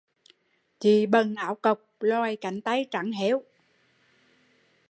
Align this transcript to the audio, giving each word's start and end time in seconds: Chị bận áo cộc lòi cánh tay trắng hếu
Chị 0.79 1.05
bận 1.05 1.35
áo 1.35 1.55
cộc 1.55 1.79
lòi 1.99 2.35
cánh 2.35 2.61
tay 2.61 2.85
trắng 2.91 3.11
hếu 3.11 3.43